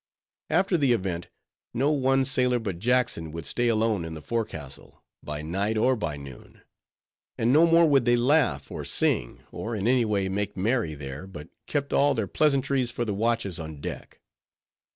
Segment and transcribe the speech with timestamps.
[0.49, 1.29] After the event,
[1.75, 6.17] no one sailor but Jackson would stay alone in the forecastle, by night or by
[6.17, 6.61] noon;
[7.37, 11.27] and no more would they laugh or sing, or in any way make merry there,
[11.27, 14.19] but kept all their pleasantries for the watches on deck.